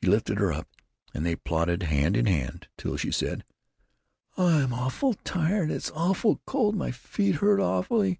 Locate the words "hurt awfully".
7.36-8.18